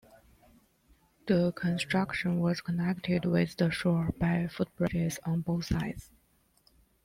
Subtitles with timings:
[1.27, 6.09] The construction was connected with the shore by footbridges on both sides.